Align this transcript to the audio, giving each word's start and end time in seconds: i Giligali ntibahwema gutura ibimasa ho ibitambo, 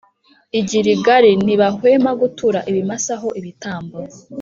i 0.59 0.61
Giligali 0.69 1.29
ntibahwema 1.43 2.11
gutura 2.21 2.59
ibimasa 2.69 3.13
ho 3.21 3.29
ibitambo, 3.39 3.97